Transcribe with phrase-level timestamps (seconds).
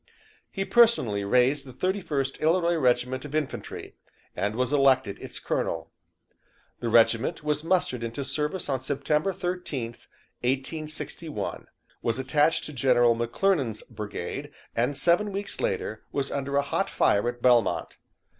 [0.49, 3.93] He personally raised the Thirty first Illinois Regiment of Infantry,
[4.35, 5.91] and was elected its colonel.
[6.79, 10.07] The regiment was mustered into service on September 13th,
[10.41, 11.67] 1861,
[12.01, 17.29] was attached to General M'Clernand's brigade, and seven weeks later was under a hot fire
[17.29, 17.97] at Belmont.